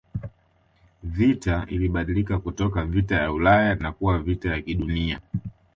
Vita 1.03 1.65
ilibadilika 1.69 2.39
kutoka 2.39 2.85
vita 2.85 3.15
ya 3.15 3.31
Ulaya 3.31 3.75
na 3.75 3.91
kuwa 3.91 4.19
vita 4.19 4.49
ya 4.51 4.61
kidunia 4.61 5.21